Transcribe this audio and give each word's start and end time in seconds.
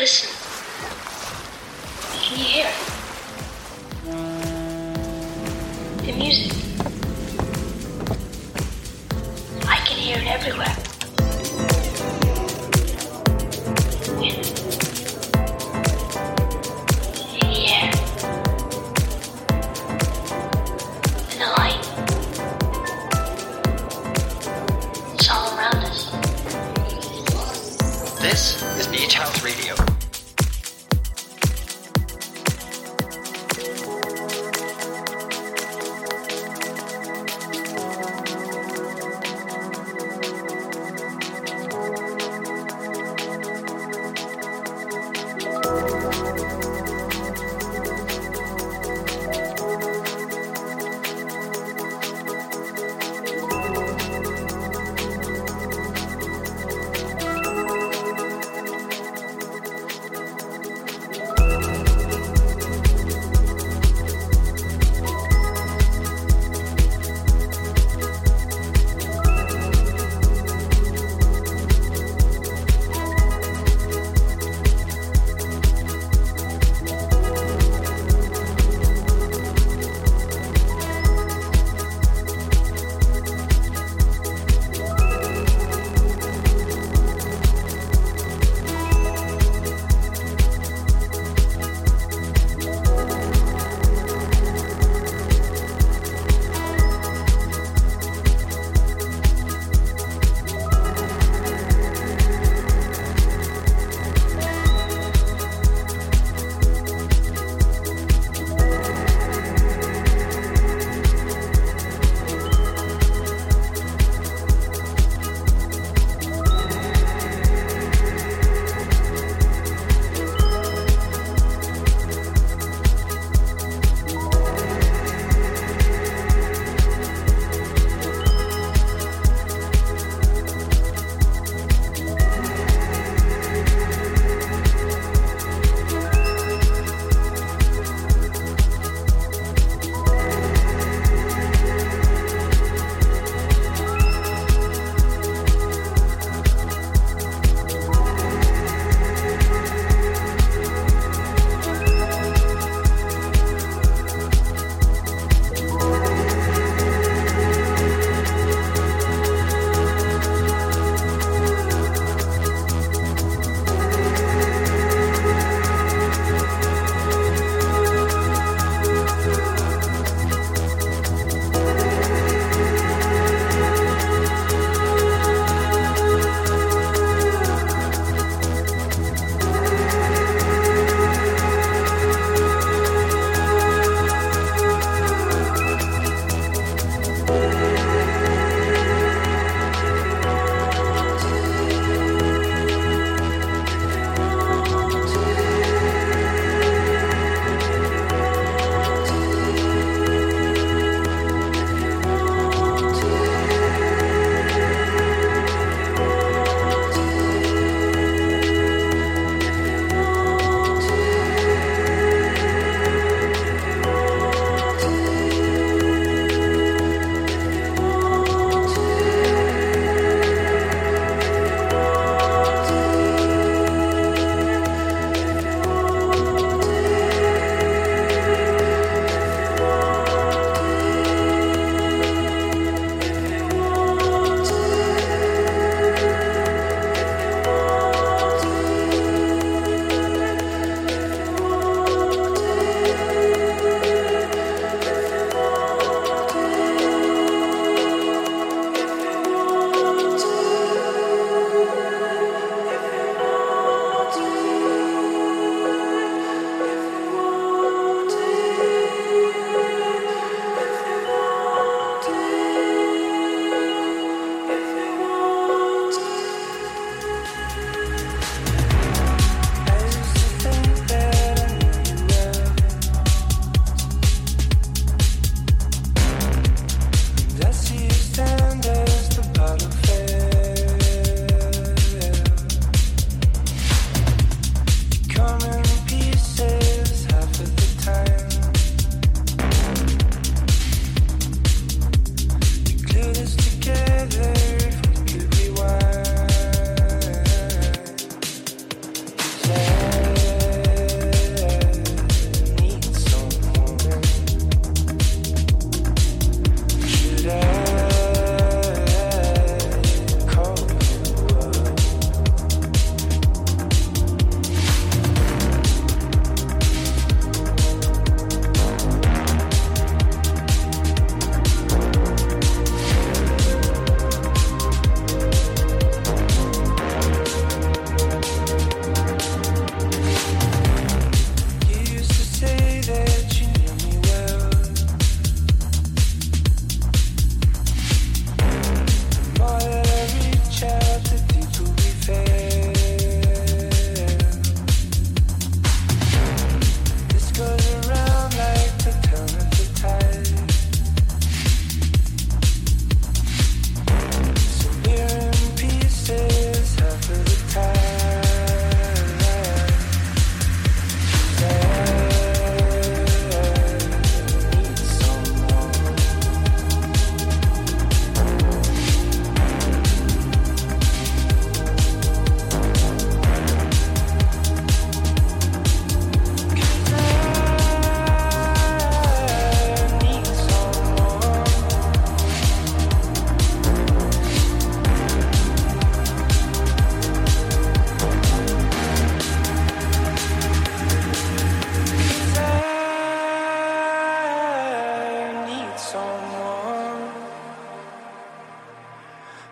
Listen. 0.00 0.30
Can 2.22 2.38
you 2.38 2.44
hear? 2.44 2.70
The 6.06 6.12
music. 6.12 6.59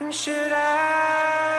And 0.00 0.12
should 0.12 0.50
I? 0.52 1.53